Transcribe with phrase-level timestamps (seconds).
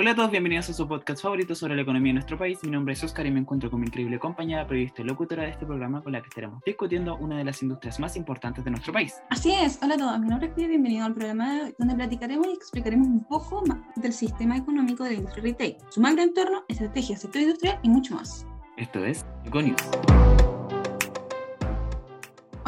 [0.00, 2.58] Hola a todos, bienvenidos a su podcast favorito sobre la economía de nuestro país.
[2.62, 5.50] Mi nombre es Oscar y me encuentro con mi increíble compañera, periodista y locutora de
[5.50, 8.94] este programa con la que estaremos discutiendo una de las industrias más importantes de nuestro
[8.94, 9.16] país.
[9.28, 12.52] Así es, hola a todos, mi nombre es Pia, bienvenido al programa donde platicaremos y
[12.52, 17.42] explicaremos un poco más del sistema económico de la industria retail, su macroentorno, estrategia, sector
[17.42, 18.46] industrial y mucho más.
[18.78, 19.82] Esto es Econius.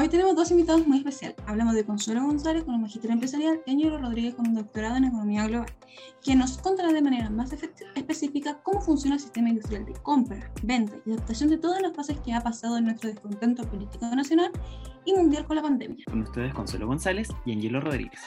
[0.02, 1.36] Hoy tenemos dos invitados muy especiales.
[1.46, 5.04] Hablamos de Consuelo González con un magíster empresarial y Ángelo Rodríguez con un doctorado en
[5.04, 5.68] economía global,
[6.20, 10.96] quien nos contará de manera más específica cómo funciona el sistema industrial de compra, venta
[11.06, 14.50] y adaptación de todas las fases que ha pasado en nuestro descontento político nacional
[15.04, 16.04] y mundial con la pandemia.
[16.06, 18.20] Con ustedes Consuelo González y Ángelo Rodríguez.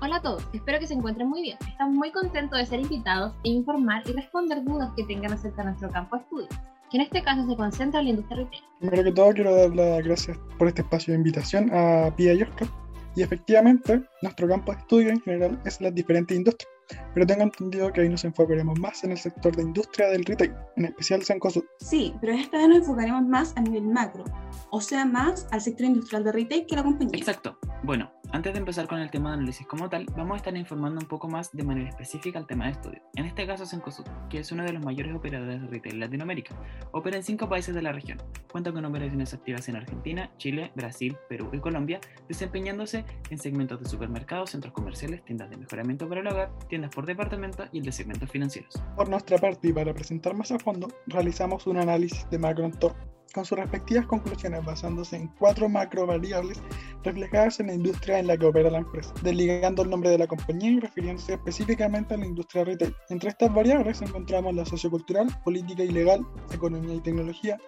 [0.00, 1.56] Hola a todos, espero que se encuentren muy bien.
[1.68, 5.68] Estamos muy contentos de ser invitados e informar y responder dudas que tengan acerca de
[5.68, 8.62] nuestro campo de estudio en este caso se concentra en la industria retail.
[8.80, 12.42] Primero que todo, quiero dar las gracias por este espacio de invitación a Pia y
[12.42, 12.68] Oscar.
[13.14, 16.71] Y efectivamente, nuestro campo de estudio en general es las diferentes industrias,
[17.14, 20.54] pero tengo entendido que ahí nos enfocaremos más en el sector de industria del retail,
[20.76, 21.64] en especial Sencosud.
[21.78, 24.24] Sí, pero esta vez nos enfocaremos más a nivel macro,
[24.70, 27.18] o sea, más al sector industrial de retail que la compañía.
[27.18, 27.58] Exacto.
[27.82, 31.00] Bueno, antes de empezar con el tema de análisis como tal, vamos a estar informando
[31.00, 33.02] un poco más de manera específica al tema de estudio.
[33.16, 36.54] En este caso, Cencosud, que es uno de los mayores operadores de retail en Latinoamérica.
[36.92, 38.22] Opera en cinco países de la región.
[38.50, 43.88] Cuenta con operaciones activas en Argentina, Chile, Brasil, Perú y Colombia, desempeñándose en segmentos de
[43.88, 47.92] supermercados, centros comerciales, tiendas de mejoramiento para el hogar, tiendas por departamento y el de
[47.92, 48.82] segmentos financieros.
[48.96, 53.44] Por nuestra parte y para presentar más a fondo, realizamos un análisis de macroentorno con
[53.44, 56.60] sus respectivas conclusiones basándose en cuatro macro variables
[57.02, 60.26] reflejadas en la industria en la que opera la empresa, desligando el nombre de la
[60.26, 62.94] compañía y refiriéndose específicamente a la industria retail.
[63.08, 67.58] Entre estas variables encontramos la sociocultural, política y legal, economía y tecnología,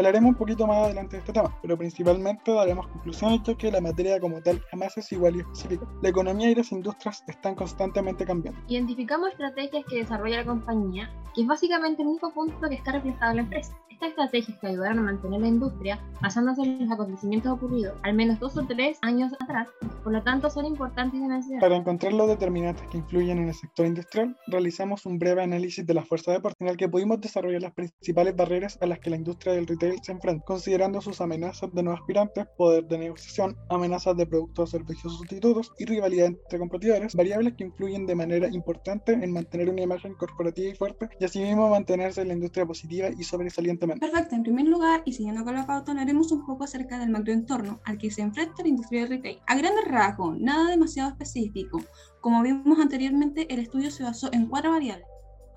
[0.00, 3.82] Hablaremos un poquito más adelante de este tema, pero principalmente daremos conclusiones ya que la
[3.82, 5.86] materia como tal jamás es igual y específica.
[6.00, 8.58] La economía y las industrias están constantemente cambiando.
[8.66, 13.32] Identificamos estrategias que desarrolla la compañía, que es básicamente el único punto que está reflejado
[13.32, 13.76] en la empresa.
[13.90, 18.40] Estas estrategias que ayudaron a mantener la industria basándose en los acontecimientos ocurridos al menos
[18.40, 19.68] dos o tres años atrás,
[20.02, 21.60] por lo tanto son importantes de mencionar.
[21.60, 25.92] Para encontrar los determinantes que influyen en el sector industrial, realizamos un breve análisis de
[25.92, 29.16] la fuerza de en el que pudimos desarrollar las principales barreras a las que la
[29.16, 34.16] industria del retail se enfrenta, considerando sus amenazas de nuevos aspirantes, poder de negociación, amenazas
[34.16, 39.12] de productos o servicios sustitutos y rivalidad entre competidores, variables que influyen de manera importante
[39.12, 43.24] en mantener una imagen corporativa y fuerte y asimismo mantenerse en la industria positiva y
[43.24, 47.10] sobresalientemente Perfecto, en primer lugar, y siguiendo con la pauta, hablaremos un poco acerca del
[47.10, 49.38] macroentorno al que se enfrenta la industria del retail.
[49.46, 51.80] A grandes rasgos, nada demasiado específico.
[52.20, 55.06] Como vimos anteriormente, el estudio se basó en cuatro variables.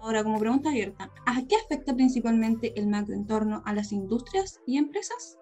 [0.03, 5.37] Ahora, como pregunta abierta, ¿a qué afecta principalmente el macroentorno a las industrias y empresas?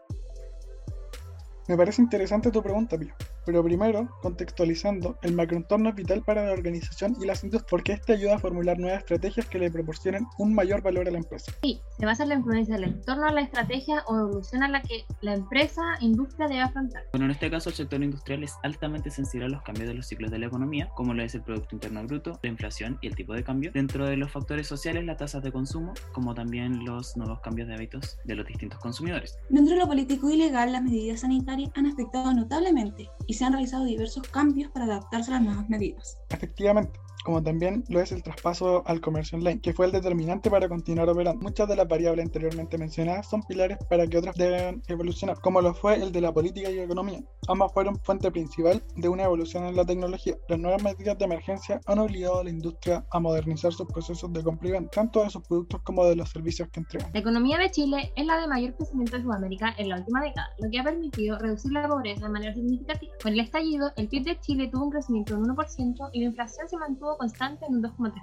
[1.68, 3.12] Me parece interesante tu pregunta, Pío.
[3.46, 8.14] Pero primero, contextualizando, el macroentorno es vital para la organización y las industrias porque este
[8.14, 11.52] ayuda a formular nuevas estrategias que le proporcionen un mayor valor a la empresa.
[11.62, 14.82] Sí, se basa en la influencia del entorno a la estrategia o evolución a la
[14.82, 17.04] que la empresa, industria debe afrontar.
[17.12, 20.08] Bueno, en este caso el sector industrial es altamente sensible a los cambios de los
[20.08, 23.16] ciclos de la economía, como lo es el Producto Interno Bruto, la inflación y el
[23.16, 23.72] tipo de cambio.
[23.74, 27.76] Dentro de los factores sociales, las tasas de consumo, como también los nuevos cambios de
[27.76, 29.38] hábitos de los distintos consumidores.
[29.50, 33.54] Dentro de lo político y legal, las medidas sanitarias han afectado notablemente y se han
[33.54, 36.18] realizado diversos cambios para adaptarse a las nuevas medidas.
[36.32, 40.68] Efectivamente, como también lo es el traspaso al comercio online, que fue el determinante para
[40.70, 41.42] continuar operando.
[41.42, 45.74] Muchas de las variables anteriormente mencionadas son pilares para que otras deben evolucionar, como lo
[45.74, 47.20] fue el de la política y economía.
[47.48, 50.36] Ambas fueron fuente principal de una evolución en la tecnología.
[50.48, 54.44] Las nuevas medidas de emergencia han obligado a la industria a modernizar sus procesos de
[54.44, 54.62] compra
[54.92, 57.12] tanto de sus productos como de los servicios que entregan.
[57.14, 60.50] La economía de Chile es la de mayor crecimiento de Sudamérica en la última década,
[60.60, 63.14] lo que ha permitido reducir la pobreza de manera significativa.
[63.22, 66.70] Con el estallido, el PIB de Chile tuvo un crecimiento de 1% y la inflación
[66.70, 68.14] se mantuvo constante en un 2,3%.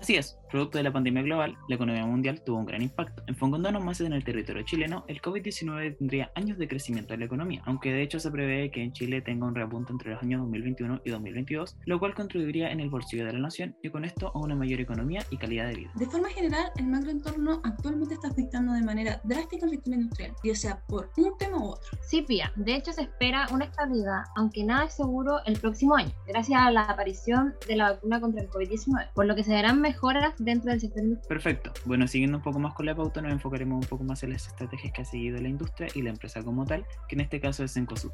[0.00, 3.22] Así es, producto de la pandemia global, la economía mundial tuvo un gran impacto.
[3.26, 7.62] Enfocándonos más en el territorio chileno, el COVID-19 tendría años de crecimiento de la economía,
[7.64, 11.00] aunque de hecho se prevé que en Chile tenga un repunte entre los años 2021
[11.04, 14.38] y 2022, lo cual contribuiría en el bolsillo de la nación y con esto a
[14.38, 15.92] una mayor economía y calidad de vida.
[15.94, 20.54] De forma general, el macroentorno actualmente está afectando de manera drástica al sector industrial, ya
[20.54, 21.98] sea por un tema u otro.
[22.02, 26.12] Sí, Pía, de hecho se espera una estabilidad, aunque nada es seguro el próximo año,
[26.26, 29.80] gracias a la aparición de la vacuna contra el COVID-19, por lo que se verán
[29.80, 31.28] mejoras dentro del sector industrial.
[31.28, 31.72] Perfecto.
[31.84, 34.46] Bueno, siguiendo un poco más con la pauta, nos enfocaremos un poco más en las
[34.46, 37.64] estrategias que ha seguido la industria y la empresa como tal, que en este caso
[37.64, 38.12] es Encosud.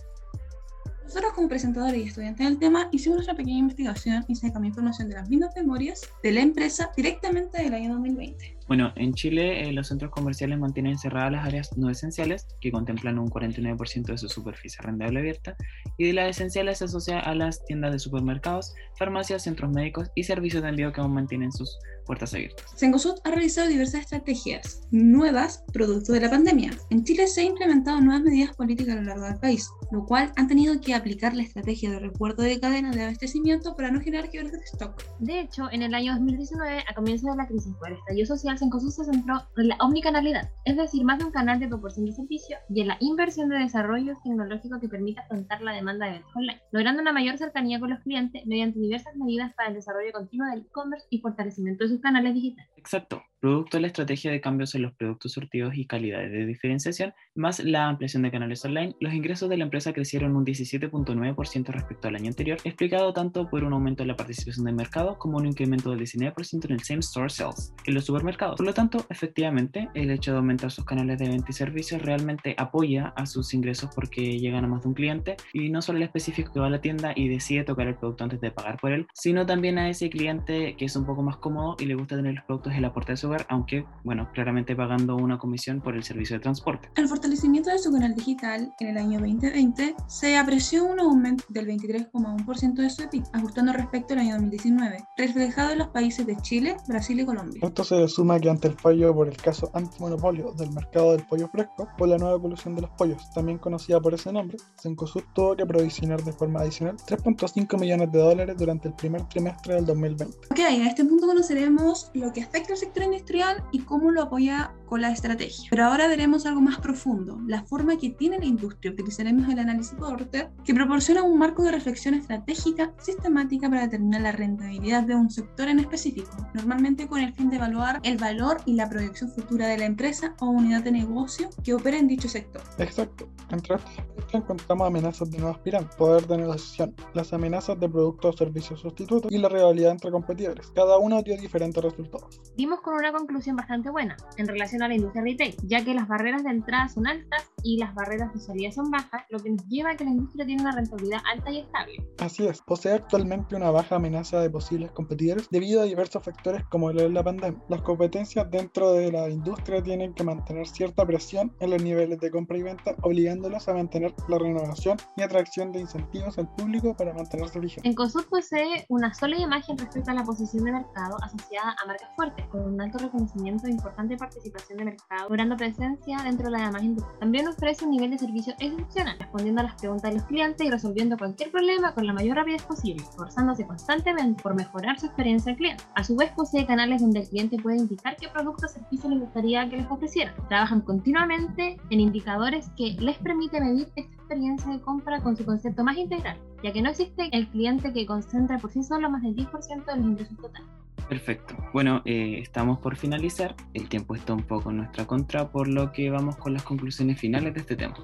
[1.04, 5.14] Nosotros como presentadores y estudiantes del tema hicimos nuestra pequeña investigación y sacamos información de
[5.14, 8.57] las mismas memorias de la empresa directamente del año 2020.
[8.68, 13.18] Bueno, en Chile eh, los centros comerciales mantienen cerradas las áreas no esenciales, que contemplan
[13.18, 15.56] un 49% de su superficie arrendable abierta,
[15.96, 20.24] y de las esenciales se asocia a las tiendas de supermercados, farmacias, centros médicos y
[20.24, 22.64] servicios de envío que aún mantienen sus puertas abiertas.
[22.76, 26.72] Cencosud ha realizado diversas estrategias nuevas producto de la pandemia.
[26.90, 30.32] En Chile se han implementado nuevas medidas políticas a lo largo del país, lo cual
[30.36, 34.30] han tenido que aplicar la estrategia de recuerdo de cadena de abastecimiento para no generar
[34.30, 35.02] quiebres de stock.
[35.20, 38.57] De hecho, en el año 2019, a comienzo de la crisis por el estallido social,
[38.58, 42.12] Cencosud se centró en la omnicanalidad, es decir, más de un canal de proporción de
[42.12, 46.36] servicio y en la inversión de desarrollos tecnológicos que permita afrontar la demanda de eventos
[46.36, 50.48] online, logrando una mayor cercanía con los clientes mediante diversas medidas para el desarrollo continuo
[50.48, 52.70] del e-commerce y fortalecimiento de sus canales digitales.
[52.76, 53.22] Exacto.
[53.40, 57.60] Producto de la estrategia de cambios en los productos surtidos y calidades de diferenciación, más
[57.60, 62.16] la ampliación de canales online, los ingresos de la empresa crecieron un 17.9% respecto al
[62.16, 65.90] año anterior, explicado tanto por un aumento en la participación del mercado como un incremento
[65.90, 68.56] del 19% en el same store sales en los supermercados.
[68.56, 72.56] Por lo tanto, efectivamente, el hecho de aumentar sus canales de venta y servicios realmente
[72.58, 76.02] apoya a sus ingresos porque llegan a más de un cliente y no solo el
[76.02, 78.90] específico que va a la tienda y decide tocar el producto antes de pagar por
[78.90, 82.16] él, sino también a ese cliente que es un poco más cómodo y le gusta
[82.16, 85.80] tener los productos en la puerta de su hogar, aunque, bueno, claramente pagando una comisión
[85.80, 86.90] por el servicio de transporte.
[86.96, 91.66] Al fortalecimiento de su canal digital en el año 2020 se apreció un aumento del
[91.66, 96.76] 23,1% de su EPIC, ajustando respecto al año 2019, reflejado en los países de Chile,
[96.88, 97.60] Brasil y Colombia.
[97.62, 101.26] Esto se le suma que ante el fallo por el caso antimonopolio del mercado del
[101.26, 105.22] pollo fresco, por la nueva evolución de los pollos, también conocida por ese nombre, Cencosud
[105.34, 109.86] tuvo que provisionar de forma adicional 3.5 millones de dólares durante el primer trimestre del
[109.86, 110.36] 2020.
[110.50, 114.72] Ok, a este punto conoceremos lo que afecta al sector industrial y cómo lo apoya
[114.86, 115.68] con la estrategia.
[115.70, 118.92] Pero ahora veremos algo más profundo, la forma que tiene la industria.
[118.92, 124.32] Utilizaremos el análisis Porter, que proporciona un marco de reflexión estratégica sistemática para determinar la
[124.32, 128.74] rentabilidad de un sector en específico, normalmente con el fin de evaluar el valor y
[128.74, 132.62] la proyección futura de la empresa o unidad de negocio que opera en dicho sector.
[132.78, 133.28] Exacto.
[133.50, 138.38] Entre estas encontramos amenazas de nuevas pirámides, poder de negociación, las amenazas de productos o
[138.38, 140.70] servicios sustitutos y la rivalidad entre competidores.
[140.74, 142.40] Cada uno dio diferentes resultados.
[142.56, 146.08] Dimos con una conclusión bastante buena en relación a la industria retail, ya que las
[146.08, 149.66] barreras de entrada son altas y las barreras de salida son bajas, lo que nos
[149.68, 151.92] lleva a que la industria tiene una rentabilidad alta y estable.
[152.18, 156.90] Así es, posee actualmente una baja amenaza de posibles competidores debido a diversos factores como
[156.90, 157.60] el de la pandemia.
[157.68, 162.30] Las competencias dentro de la industria tienen que mantener cierta presión en los niveles de
[162.30, 167.12] compra y venta, obligándolos a mantener la renovación y atracción de incentivos al público para
[167.14, 167.90] mantenerse vigentes.
[167.90, 172.46] Encosud posee una sólida imagen respecto a la posición de mercado asociada a marcas fuertes,
[172.46, 176.82] con un alto reconocimiento e importante participación de mercado, logrando presencia dentro de la demás
[176.82, 177.18] industria.
[177.48, 181.16] Ofrece un nivel de servicio excepcional, respondiendo a las preguntas de los clientes y resolviendo
[181.16, 185.82] cualquier problema con la mayor rapidez posible, esforzándose constantemente por mejorar su experiencia al cliente.
[185.94, 189.20] A su vez, posee canales donde el cliente puede indicar qué producto o servicio les
[189.20, 190.34] gustaría que les ofrecieran.
[190.48, 195.82] Trabajan continuamente en indicadores que les permite medir esta experiencia de compra con su concepto
[195.82, 199.34] más integral, ya que no existe el cliente que concentra por sí solo más del
[199.34, 200.68] 10% de los ingresos totales.
[201.08, 201.56] Perfecto.
[201.72, 203.54] Bueno, eh, estamos por finalizar.
[203.72, 207.18] El tiempo está un poco en nuestra contra, por lo que vamos con las conclusiones
[207.18, 207.96] finales de este tema.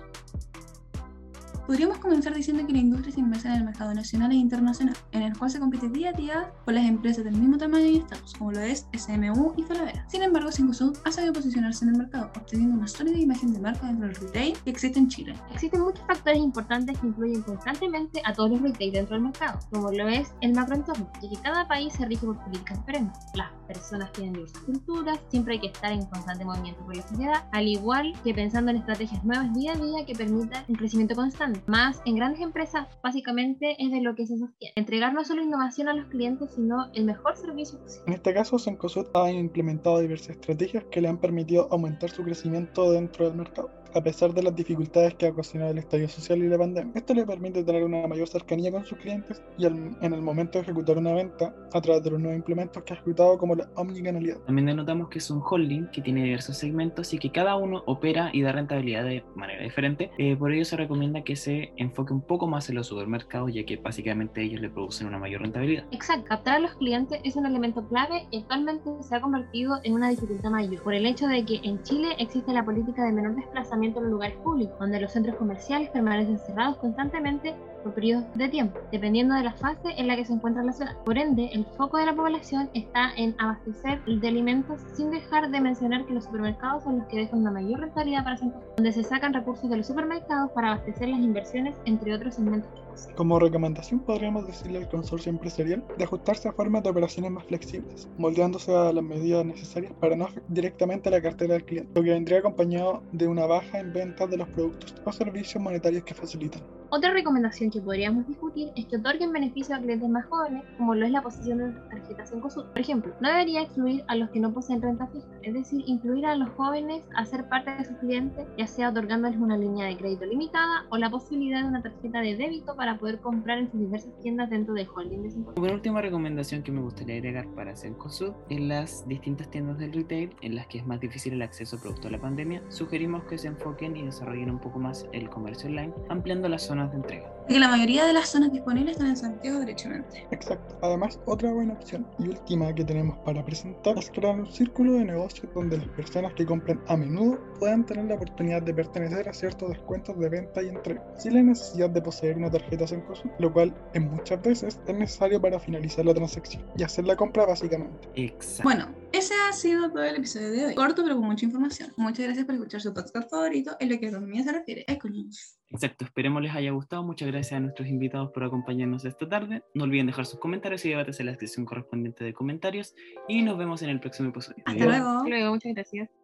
[1.66, 5.22] Podríamos comenzar diciendo que la industria se inmersa en el mercado nacional e internacional, en
[5.22, 8.34] el cual se compite día a día con las empresas del mismo tamaño y estatus,
[8.34, 10.04] como lo es SMU y Falabella.
[10.10, 13.86] Sin embargo, Cencosud ha sabido posicionarse en el mercado, obteniendo una sólida imagen de marca
[13.86, 15.34] dentro del retail que existe en Chile.
[15.54, 19.90] Existen muchos factores importantes que influyen constantemente a todos los retail dentro del mercado, como
[19.90, 23.18] lo es el macroentorno, ya que cada país se rige por políticas diferentes.
[23.32, 27.44] Las personas tienen diversas culturas, siempre hay que estar en constante movimiento por la sociedad,
[27.52, 31.53] al igual que pensando en estrategias nuevas día a día que permitan un crecimiento constante.
[31.66, 34.72] Más en grandes empresas, básicamente es de lo que se sostiene.
[34.76, 38.04] Entregar no solo innovación a los clientes, sino el mejor servicio posible.
[38.06, 42.92] En este caso, Cencosud ha implementado diversas estrategias que le han permitido aumentar su crecimiento
[42.92, 46.48] dentro del mercado a pesar de las dificultades que ha ocasionado el estadio social y
[46.48, 46.92] la pandemia.
[46.94, 50.58] Esto le permite tener una mayor cercanía con sus clientes y al- en el momento
[50.58, 53.68] de ejecutar una venta a través de los nuevos implementos que ha ejecutado como la
[53.76, 54.38] omnicanalidad.
[54.46, 58.30] También denotamos que es un holding que tiene diversos segmentos y que cada uno opera
[58.32, 60.10] y da rentabilidad de manera diferente.
[60.18, 63.64] Eh, por ello se recomienda que se enfoque un poco más en los supermercados, ya
[63.64, 65.84] que básicamente ellos le producen una mayor rentabilidad.
[65.92, 69.92] Exacto, captar a los clientes es un elemento clave y actualmente se ha convertido en
[69.94, 73.36] una dificultad mayor, por el hecho de que en Chile existe la política de menor
[73.36, 77.54] desplazamiento en los lugares públicos, donde los centros comerciales permanecen cerrados constantemente
[77.90, 77.94] por
[78.34, 80.96] de tiempo, dependiendo de la fase en la que se encuentra la ciudad.
[81.04, 85.60] Por ende, el foco de la población está en abastecer de alimentos sin dejar de
[85.60, 89.04] mencionar que los supermercados son los que dejan una mayor rentabilidad para Sanco, donde se
[89.04, 92.84] sacan recursos de los supermercados para abastecer las inversiones, entre otros segmentos que.
[93.16, 98.08] Como recomendación podríamos decirle al consorcio empresarial de ajustarse a formas de operaciones más flexibles,
[98.18, 102.02] moldeándose a las medidas necesarias para no afectar directamente a la cartera del cliente, lo
[102.04, 106.14] que vendría acompañado de una baja en ventas de los productos o servicios monetarios que
[106.14, 106.62] facilitan.
[106.96, 111.04] Otra recomendación que podríamos discutir es que otorguen beneficios a clientes más jóvenes, como lo
[111.04, 112.66] es la posición de tarjetas en COSUD.
[112.66, 116.24] Por ejemplo, no debería excluir a los que no poseen renta fija, es decir, incluir
[116.24, 119.96] a los jóvenes a ser parte de sus clientes, ya sea otorgándoles una línea de
[119.96, 123.80] crédito limitada o la posibilidad de una tarjeta de débito para poder comprar en sus
[123.80, 125.60] diversas tiendas dentro de holding de.
[125.60, 130.30] Una última recomendación que me gustaría agregar para Cencosud en las distintas tiendas del retail
[130.42, 133.48] en las que es más difícil el acceso producto de la pandemia, sugerimos que se
[133.48, 137.30] enfoquen y desarrollen un poco más el comercio online, ampliando las zonas de entrega.
[137.48, 140.26] Que la mayoría de las zonas disponibles están en Santiago derechamente.
[140.30, 140.78] Exacto.
[140.80, 145.04] Además, otra buena opción y última que tenemos para presentar es crear un círculo de
[145.04, 149.34] negocios donde las personas que compran a menudo puedan tener la oportunidad de pertenecer a
[149.34, 153.52] ciertos descuentos de venta y entrega, sin la necesidad de poseer una tarjeta Cencosud, lo
[153.52, 158.08] cual en muchas veces es necesario para finalizar la transacción y hacer la compra básicamente.
[158.14, 158.62] Exacto.
[158.62, 160.74] Bueno, ese ha sido todo el episodio de hoy.
[160.74, 161.92] Corto, pero con mucha información.
[161.96, 164.84] Muchas gracias por escuchar su podcast favorito en lo que a economía se refiere.
[164.86, 165.58] Escuchamos.
[165.70, 167.02] Exacto, esperemos les haya gustado.
[167.02, 169.62] Muchas gracias a nuestros invitados por acompañarnos esta tarde.
[169.72, 172.94] No olviden dejar sus comentarios y debates en la descripción correspondiente de comentarios.
[173.26, 174.62] Y nos vemos en el próximo episodio.
[174.66, 174.86] Hasta Adiós.
[174.86, 175.28] luego.
[175.28, 176.23] Luego, muchas gracias.